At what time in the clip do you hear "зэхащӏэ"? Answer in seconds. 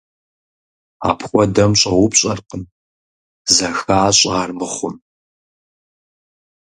3.55-4.31